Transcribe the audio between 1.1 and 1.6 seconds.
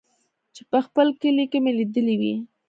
کلي کښې